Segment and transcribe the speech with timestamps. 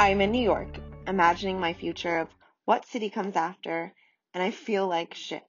[0.00, 2.28] I'm in New York, imagining my future of
[2.64, 3.92] what city comes after,
[4.32, 5.42] and I feel like shit.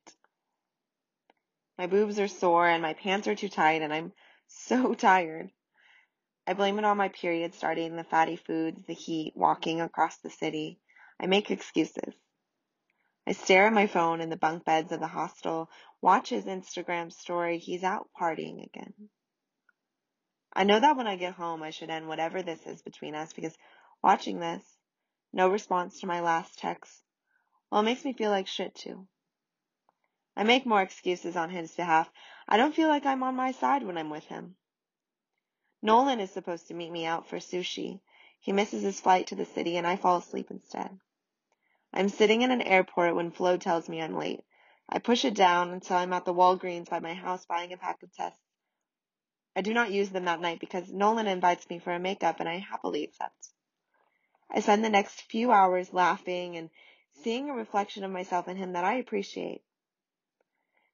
[1.78, 4.12] My boobs are sore and my pants are too tight, and I'm
[4.48, 5.52] so tired.
[6.46, 10.30] I blame it on my period starting, the fatty foods, the heat, walking across the
[10.30, 10.82] city.
[11.18, 12.14] I make excuses.
[13.26, 15.70] I stare at my phone in the bunk beds of the hostel,
[16.02, 17.58] watch his Instagram story.
[17.58, 18.94] He's out partying again.
[20.54, 23.32] I know that when I get home, I should end whatever this is between us
[23.32, 23.56] because
[24.04, 24.78] Watching this,
[25.32, 27.04] no response to my last text,
[27.70, 29.08] well, it makes me feel like shit too.
[30.36, 32.10] I make more excuses on his behalf.
[32.48, 34.56] I don't feel like I'm on my side when I'm with him.
[35.84, 38.02] Nolan is supposed to meet me out for sushi.
[38.40, 41.00] He misses his flight to the city and I fall asleep instead.
[41.94, 44.44] I'm sitting in an airport when Flo tells me I'm late.
[44.90, 48.02] I push it down until I'm at the Walgreens by my house buying a pack
[48.02, 48.42] of tests.
[49.56, 52.50] I do not use them that night because Nolan invites me for a makeup and
[52.50, 53.50] I happily accept.
[54.54, 56.70] I spend the next few hours laughing and
[57.24, 59.64] seeing a reflection of myself in him that I appreciate.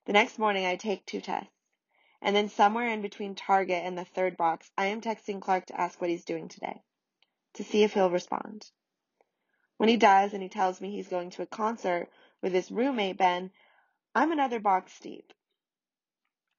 [0.06, 1.52] The next morning, I take two tests.
[2.22, 5.80] And then somewhere in between Target and the third box, I am texting Clark to
[5.80, 6.82] ask what he's doing today,
[7.56, 8.70] to see if he'll respond.
[9.78, 12.10] When he does and he tells me he's going to a concert
[12.42, 13.52] with his roommate, Ben,
[14.16, 15.34] I'm another box deep.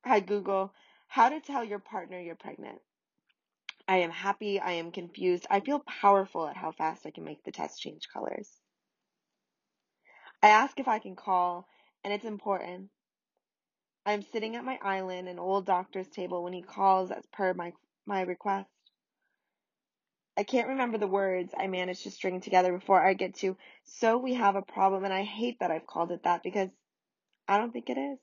[0.05, 0.73] I Google
[1.09, 2.81] how to tell your partner you're pregnant.
[3.89, 4.61] I am happy.
[4.61, 5.47] I am confused.
[5.51, 8.51] I feel powerful at how fast I can make the test change colors.
[10.43, 11.67] I ask if I can call,
[12.05, 12.91] and it's important.
[14.05, 17.55] I am sitting at my island, an old doctor's table, when he calls as per
[17.55, 17.73] my,
[18.07, 18.69] my request.
[20.37, 24.19] I can't remember the words I managed to string together before I get to, so
[24.19, 26.69] we have a problem, and I hate that I've called it that because
[27.49, 28.19] I don't think it is.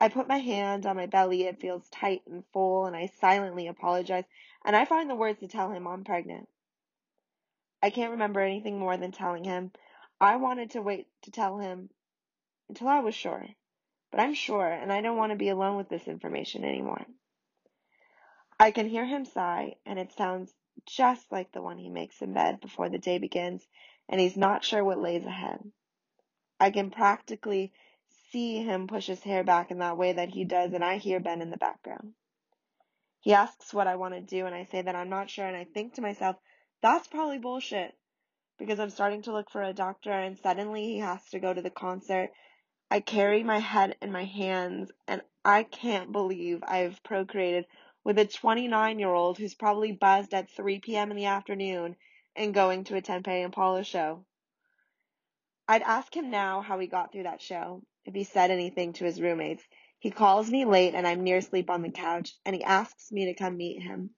[0.00, 1.44] I put my hand on my belly.
[1.44, 4.24] It feels tight and full, and I silently apologize,
[4.64, 6.48] and I find the words to tell him I'm pregnant.
[7.82, 9.72] I can't remember anything more than telling him.
[10.20, 11.90] I wanted to wait to tell him
[12.68, 13.46] until I was sure.
[14.10, 17.04] But I'm sure, and I don't want to be alone with this information anymore.
[18.60, 20.54] I can hear him sigh, and it sounds
[20.86, 23.66] just like the one he makes in bed before the day begins,
[24.08, 25.58] and he's not sure what lays ahead.
[26.60, 27.72] I can practically
[28.34, 31.20] see him push his hair back in that way that he does, and I hear
[31.20, 32.14] Ben in the background.
[33.20, 35.56] He asks what I want to do, and I say that I'm not sure, and
[35.56, 36.34] I think to myself,
[36.82, 37.96] that's probably bullshit
[38.58, 41.62] because I'm starting to look for a doctor, and suddenly he has to go to
[41.62, 42.30] the concert.
[42.90, 47.66] I carry my head in my hands, and I can't believe I've procreated
[48.02, 51.12] with a 29 year old who's probably buzzed at 3 p.m.
[51.12, 51.94] in the afternoon
[52.34, 54.24] and going to a 10 and Paula show.
[55.68, 59.04] I'd ask him now how he got through that show, if he said anything to
[59.04, 59.64] his roommates.
[59.98, 63.26] He calls me late and I'm near asleep on the couch and he asks me
[63.26, 64.10] to come meet him.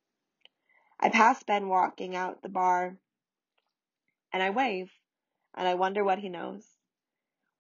[0.99, 2.97] I pass Ben walking out the bar
[4.33, 4.91] and I wave
[5.55, 6.67] and I wonder what he knows.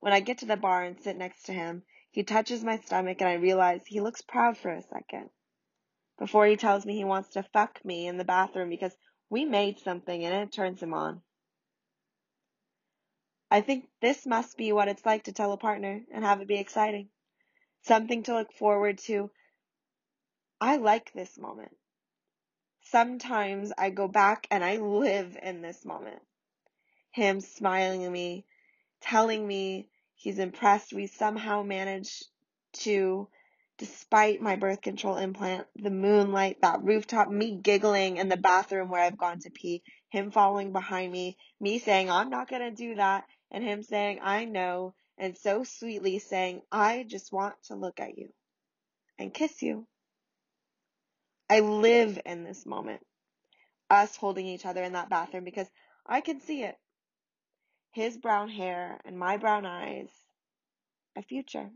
[0.01, 3.21] When I get to the bar and sit next to him, he touches my stomach
[3.21, 5.31] and I realize he looks proud for a second.
[6.19, 8.97] Before he tells me he wants to fuck me in the bathroom because
[9.29, 11.23] we made something and it turns him on.
[13.51, 16.49] I think this must be what it's like to tell a partner and have it
[16.49, 17.09] be exciting.
[17.83, 19.31] Something to look forward to.
[20.61, 21.77] I like this moment.
[22.83, 26.21] Sometimes I go back and I live in this moment.
[27.13, 28.47] Him smiling at me,
[29.01, 32.25] telling me he's impressed we somehow managed
[32.81, 33.29] to,
[33.79, 39.03] despite my birth control implant, the moonlight, that rooftop, me giggling in the bathroom where
[39.03, 42.97] I've gone to pee, him following behind me, me saying, I'm not going to do
[42.97, 48.01] that, and him saying, I know, and so sweetly saying, I just want to look
[48.01, 48.29] at you
[49.19, 49.87] and kiss you.
[51.49, 53.01] I live in this moment,
[53.89, 55.69] us holding each other in that bathroom because
[56.05, 56.77] I can see it.
[57.93, 60.11] His brown hair and my brown eyes,
[61.17, 61.71] a future.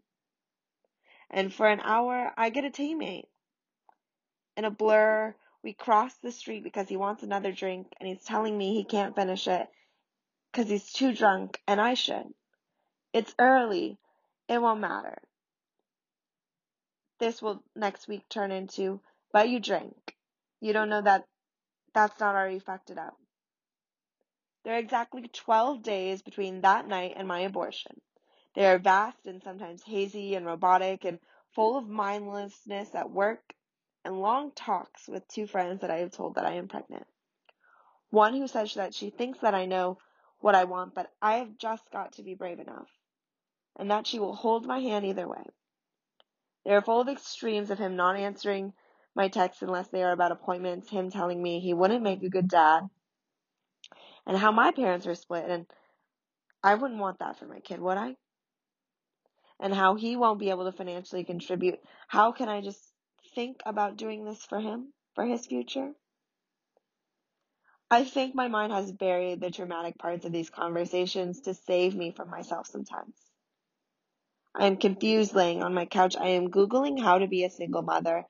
[1.31, 3.29] And for an hour, I get a teammate.
[4.57, 8.59] In a blur, we cross the street because he wants another drink and he's telling
[8.59, 9.69] me he can't finish it
[10.53, 12.27] because he's too drunk and I should.
[13.13, 13.99] It's early.
[14.49, 15.19] It won't matter.
[17.21, 19.01] this will next week turn into,
[19.33, 20.17] but you drank.
[20.61, 21.25] You don't know that
[21.95, 23.17] that's not already fucked it up.
[24.65, 28.01] There are exactly 12 days between that night and my abortion.
[28.57, 31.19] They are vast and sometimes hazy and robotic and
[31.55, 33.55] full of mindlessness at work
[34.05, 37.07] and long talks with two friends that I have told that I am pregnant.
[38.11, 39.99] One who says that she thinks that I know
[40.41, 42.89] what I want, but I have just got to be brave enough,
[43.79, 45.45] and that she will hold my hand either way.
[46.65, 48.73] They are full of extremes of him not answering
[49.15, 52.49] my texts unless they are about appointments, him telling me he wouldn't make a good
[52.49, 52.89] dad,
[54.27, 55.67] and how my parents are split, and
[56.63, 58.17] I wouldn't want that for my kid, would I?
[59.59, 61.81] And how he won't be able to financially contribute.
[62.09, 62.81] How can I just
[63.35, 65.93] think about doing this for him, for his future?
[67.91, 72.13] I think my mind has buried the traumatic parts of these conversations to save me
[72.13, 73.17] from myself sometimes.
[74.55, 76.17] I am confused laying on my couch.
[76.17, 78.25] I am Googling how to be a single mother.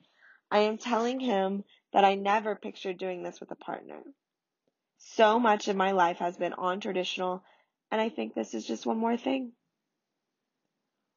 [0.50, 4.02] I am telling him that I never pictured doing this with a partner.
[4.98, 7.42] So much of my life has been on traditional,
[7.90, 9.52] and I think this is just one more thing.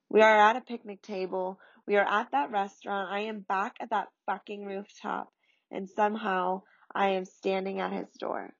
[0.09, 1.59] We are at a picnic table.
[1.87, 3.11] We are at that restaurant.
[3.11, 5.31] I am back at that fucking rooftop,
[5.71, 6.63] and somehow
[6.95, 8.53] I am standing at his door.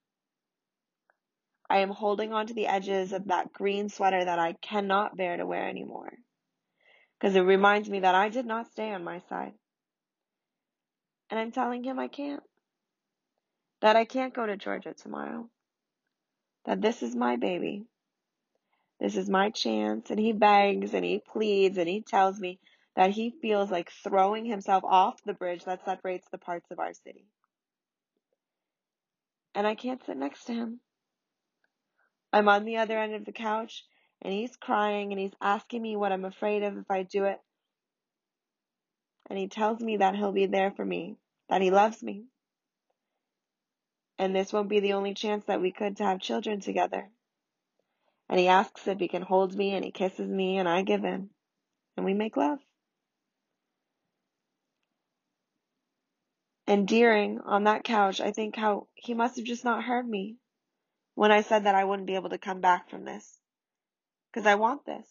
[1.69, 5.37] I am holding on to the edges of that green sweater that I cannot bear
[5.37, 6.11] to wear anymore.
[7.19, 9.53] Because it reminds me that I did not stay on my side.
[11.29, 12.43] And I'm telling him I can't.
[13.81, 15.49] That I can't go to Georgia tomorrow.
[16.65, 17.85] That this is my baby.
[18.99, 20.09] This is my chance.
[20.09, 22.59] And he begs and he pleads and he tells me
[22.95, 26.93] that he feels like throwing himself off the bridge that separates the parts of our
[26.93, 27.25] city
[29.55, 30.79] and I can't sit next to him.
[32.31, 33.83] I'm on the other end of the couch
[34.21, 37.39] and he's crying and he's asking me what I'm afraid of if I do it.
[39.29, 41.17] And he tells me that he'll be there for me,
[41.49, 42.25] that he loves me.
[44.17, 47.09] And this won't be the only chance that we could to have children together.
[48.29, 51.03] And he asks if he can hold me and he kisses me and I give
[51.03, 51.29] in.
[51.95, 52.59] And we make love.
[56.65, 60.37] And Deering, on that couch, I think how he must have just not heard me
[61.15, 63.39] when I said that I wouldn't be able to come back from this.
[64.31, 65.07] Because I want this.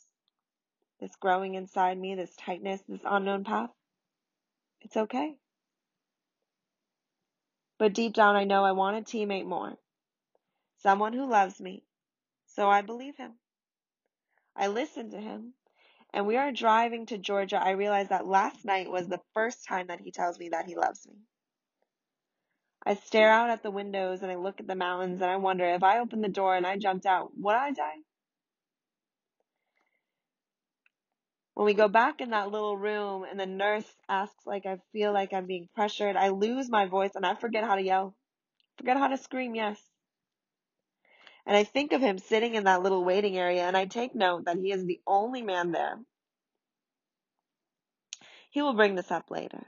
[0.98, 3.70] This growing inside me, this tightness, this unknown path.
[4.80, 5.36] It's okay.
[7.78, 9.76] But deep down, I know I want a teammate more.
[10.78, 11.84] Someone who loves me.
[12.46, 13.32] So I believe him.
[14.56, 15.54] I listen to him.
[16.14, 17.60] And we are driving to Georgia.
[17.62, 20.76] I realize that last night was the first time that he tells me that he
[20.76, 21.14] loves me.
[22.84, 25.64] I stare out at the windows and I look at the mountains and I wonder
[25.64, 27.98] if I opened the door and I jumped out, would I die?
[31.54, 35.12] When we go back in that little room and the nurse asks like I feel
[35.12, 38.16] like I'm being pressured, I lose my voice and I forget how to yell.
[38.78, 39.78] Forget how to scream, yes.
[41.46, 44.46] And I think of him sitting in that little waiting area and I take note
[44.46, 46.00] that he is the only man there.
[48.50, 49.64] He will bring this up later.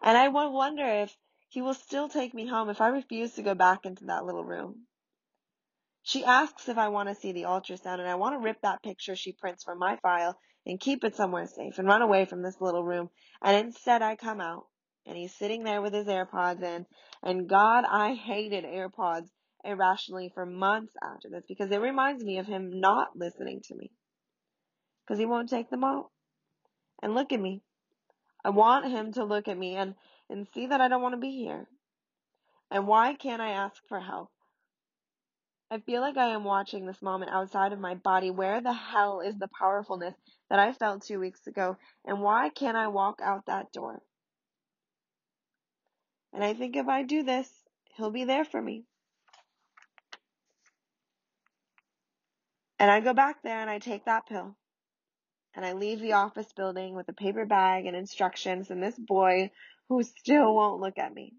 [0.00, 1.14] And I wonder if
[1.50, 4.44] he will still take me home if I refuse to go back into that little
[4.44, 4.86] room.
[6.02, 8.84] She asks if I want to see the ultrasound, and I want to rip that
[8.84, 12.42] picture she prints from my file and keep it somewhere safe and run away from
[12.42, 13.10] this little room.
[13.42, 14.66] And instead, I come out,
[15.04, 16.86] and he's sitting there with his AirPods in.
[17.20, 19.28] And God, I hated AirPods
[19.64, 23.90] irrationally for months after this because it reminds me of him not listening to me
[25.04, 26.10] because he won't take them out.
[27.02, 27.60] And look at me.
[28.44, 29.96] I want him to look at me and
[30.30, 31.66] and see that I don't want to be here?
[32.70, 34.30] And why can't I ask for help?
[35.70, 38.30] I feel like I am watching this moment outside of my body.
[38.30, 40.14] Where the hell is the powerfulness
[40.48, 41.76] that I felt two weeks ago?
[42.04, 44.02] And why can't I walk out that door?
[46.32, 47.48] And I think if I do this,
[47.96, 48.84] he'll be there for me.
[52.78, 54.56] And I go back there and I take that pill.
[55.54, 59.50] And I leave the office building with a paper bag and instructions and this boy
[59.90, 61.34] who still won't look at me.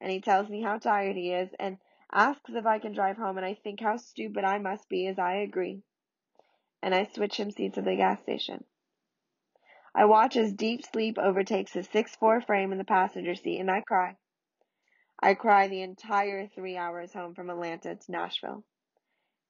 [0.00, 1.76] And he tells me how tired he is and
[2.10, 5.18] asks if I can drive home, and I think how stupid I must be as
[5.18, 5.82] I agree.
[6.82, 8.64] And I switch him seats at the gas station.
[9.94, 13.82] I watch as deep sleep overtakes his six-four frame in the passenger seat, and I
[13.82, 14.16] cry.
[15.22, 18.64] I cry the entire three hours home from Atlanta to Nashville.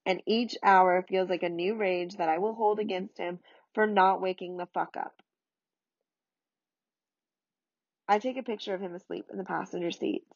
[0.04, 3.38] And each hour feels like a new rage that I will hold against him
[3.72, 5.22] for not waking the fuck up.
[8.08, 10.32] I take a picture of him asleep in the passenger seats.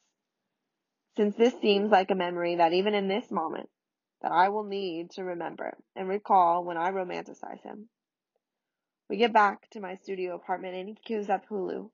[1.17, 3.71] Since this seems like a memory that even in this moment,
[4.23, 7.89] that I will need to remember and recall when I romanticize him.
[9.09, 11.91] We get back to my studio apartment and he queues up Hulu,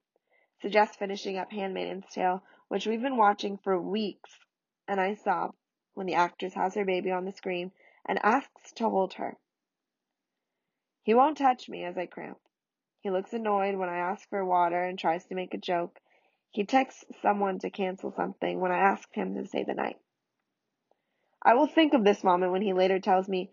[0.60, 4.30] suggests finishing up Handmaid's Tale, which we've been watching for weeks,
[4.88, 5.54] and I sob
[5.94, 7.72] when the actress has her baby on the screen
[8.06, 9.36] and asks to hold her.
[11.02, 12.38] He won't touch me as I cramp.
[13.02, 15.99] He looks annoyed when I ask for water and tries to make a joke.
[16.52, 19.97] He texts someone to cancel something when I ask him to stay the night.
[21.42, 23.50] I will think of this moment when he later tells me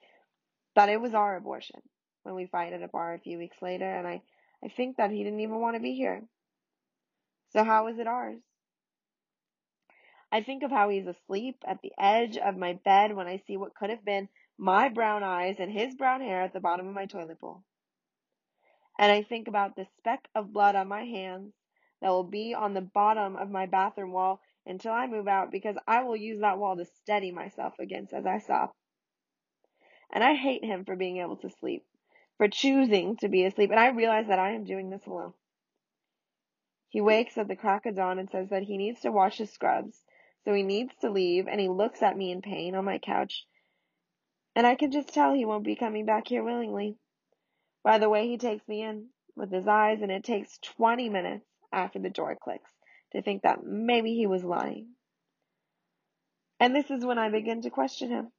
[0.76, 1.82] that it was our abortion
[2.22, 4.22] when we fight at a bar a few weeks later, and I,
[4.64, 6.22] I think that he didn't even want to be here.
[7.52, 8.40] So how is it ours?
[10.32, 13.58] I think of how he's asleep at the edge of my bed when I see
[13.58, 14.30] what could have been
[14.60, 17.64] my brown eyes and his brown hair at the bottom of my toilet bowl.
[19.00, 21.54] And I think about the speck of blood on my hands
[22.02, 25.78] that will be on the bottom of my bathroom wall until I move out because
[25.88, 28.72] I will use that wall to steady myself against as I sob.
[30.12, 31.86] And I hate him for being able to sleep,
[32.38, 35.34] for choosing to be asleep, and I realize that I am doing this alone.
[36.90, 39.50] He wakes at the crack of dawn and says that he needs to wash his
[39.50, 40.04] scrubs,
[40.44, 43.46] so he needs to leave, and he looks at me in pain on my couch,
[44.58, 46.98] and I can just tell he won't be coming back here willingly.
[47.84, 51.46] By the way he takes me in with his eyes, and it takes 20 minutes
[51.72, 52.72] after the door clicks
[53.12, 54.90] to think that maybe he was lying.
[56.60, 58.32] And this is when I begin to question him.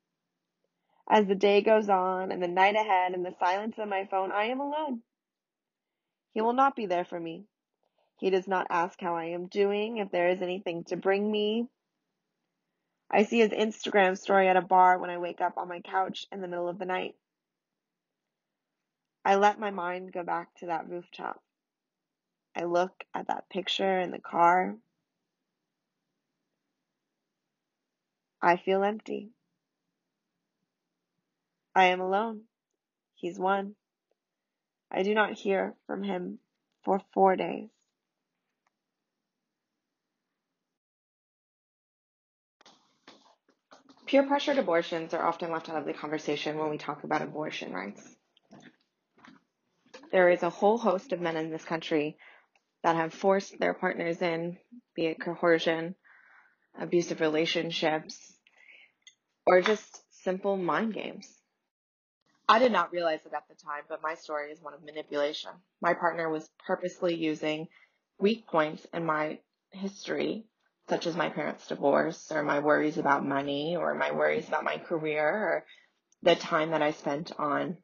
[1.09, 4.31] As the day goes on and the night ahead and the silence of my phone,
[4.31, 5.03] I am alone.
[6.33, 7.47] He will not be there for me.
[8.19, 11.67] He does not ask how I am doing, if there is anything to bring me.
[13.11, 16.27] I see his Instagram story at a bar when I wake up on my couch
[16.31, 17.17] in the middle of the night.
[19.25, 21.43] I let my mind go back to that rooftop.
[22.57, 24.77] I look at that picture in the car.
[28.43, 29.31] I feel empty.
[31.75, 32.43] I am alone.
[33.15, 33.75] He's one.
[34.91, 36.39] I do not hear from him
[36.85, 37.69] for four days.
[44.07, 47.73] Peer pressured abortions are often left out of the conversation when we talk about abortion
[47.73, 48.17] rights.
[50.13, 52.19] There is a whole host of men in this country
[52.83, 54.59] that have forced their partners in,
[54.95, 55.95] be it coercion,
[56.79, 58.35] abusive relationships,
[59.47, 61.29] or just simple mind games.
[62.49, 65.53] I did not realize it at the time, but my story is one of manipulation.
[65.81, 67.69] My partner was purposely using
[68.19, 69.39] weak points in my
[69.71, 70.47] history,
[70.89, 74.79] such as my parents' divorce, or my worries about money, or my worries about my
[74.79, 75.65] career, or
[76.23, 77.77] the time that I spent on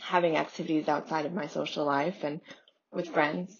[0.00, 2.40] having activities outside of my social life and
[2.92, 3.56] with friends.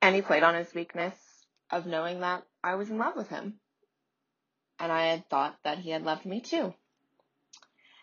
[0.00, 1.14] And he played on his weakness
[1.70, 3.54] of knowing that I was in love with him.
[4.78, 6.74] And I had thought that he had loved me too.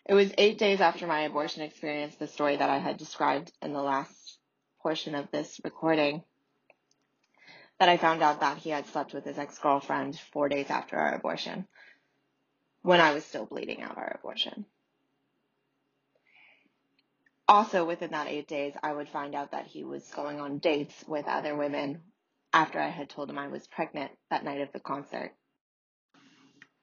[0.06, 3.74] It was eight days after my abortion experience, the story that I had described in
[3.74, 4.40] the last
[4.82, 6.24] portion of this recording,
[7.80, 10.98] that I found out that he had slept with his ex girlfriend four days after
[10.98, 11.68] our abortion,
[12.82, 14.66] when I was still bleeding out our abortion.
[17.50, 21.04] Also, within that eight days, I would find out that he was going on dates
[21.08, 22.04] with other women
[22.54, 25.34] after I had told him I was pregnant that night of the concert.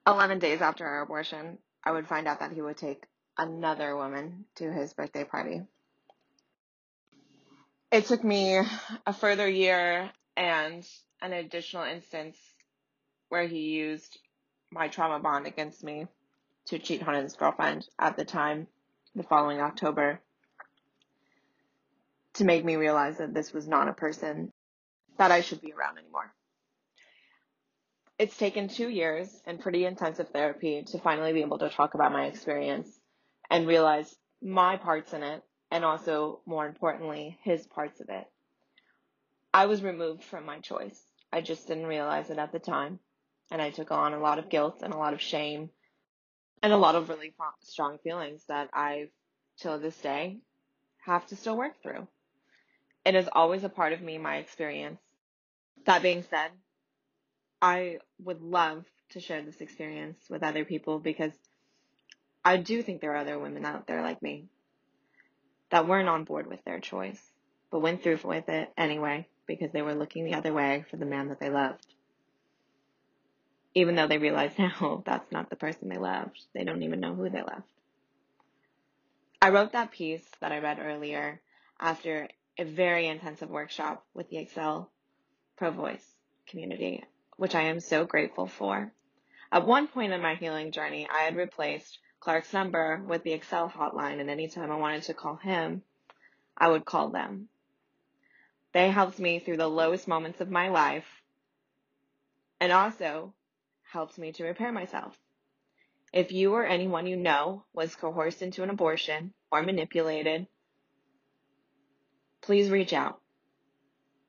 [0.09, 3.05] 11 days after our abortion, I would find out that he would take
[3.39, 5.63] another woman to his birthday party.
[7.93, 8.61] It took me
[9.07, 10.85] a further year and
[11.23, 12.37] an additional instance
[13.29, 14.19] where he used
[14.73, 16.09] my trauma bond against me
[16.67, 18.67] to cheat on his girlfriend at the time,
[19.15, 20.21] the following October,
[22.37, 24.53] to make me realize that this was not a person
[25.19, 26.33] that I should be around anymore.
[28.19, 32.13] It's taken two years and pretty intensive therapy to finally be able to talk about
[32.13, 32.89] my experience
[33.51, 38.25] and realize my parts in it and also, more importantly, his parts of it.
[39.53, 41.01] I was removed from my choice.
[41.33, 43.01] I just didn't realize it at the time.
[43.51, 45.71] And I took on a lot of guilt and a lot of shame
[46.63, 49.09] and a lot of really strong feelings that I,
[49.61, 50.39] till this day,
[51.05, 52.09] have to still work through.
[53.07, 54.99] It is always a part of me, my experience.
[55.85, 56.51] That being said,
[57.63, 61.31] I would love to share this experience with other people because
[62.45, 64.47] I do think there are other women out there like me
[65.71, 67.23] that weren't on board with their choice,
[67.71, 71.07] but went through with it anyway because they were looking the other way for the
[71.07, 71.87] man that they loved.
[73.73, 77.15] Even though they realize now that's not the person they loved, they don't even know
[77.15, 77.71] who they loved.
[79.41, 81.41] I wrote that piece that I read earlier
[81.79, 84.91] after a very intensive workshop with the Exhale
[85.57, 86.05] Pro Voice
[86.47, 87.05] community,
[87.37, 88.93] which I am so grateful for.
[89.53, 93.69] At one point in my healing journey, I had replaced Clark's number with the Exhale
[93.69, 95.83] hotline, and anytime I wanted to call him,
[96.57, 97.49] I would call them.
[98.73, 101.23] They helped me through the lowest moments of my life
[102.61, 103.35] and also
[103.91, 105.19] helped me to repair myself.
[106.13, 110.47] If you or anyone you know was coerced into an abortion or manipulated,
[112.47, 113.21] please reach out.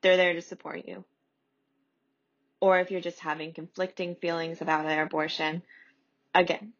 [0.02, 1.04] They're there to support you.
[2.60, 5.62] Or if you're just having conflicting feelings about their abortion,
[6.34, 6.72] again,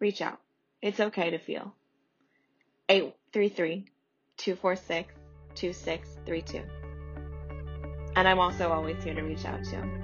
[0.00, 0.40] reach out.
[0.80, 1.74] It's okay to feel.
[2.88, 3.84] 833
[4.38, 5.14] 246
[5.54, 6.62] 2632.
[8.16, 10.03] And I'm also always here to reach out to.